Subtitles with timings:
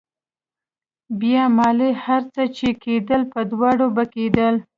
[1.19, 4.55] بيا مالې هر څه چې کېدل په دواړو به کېدل.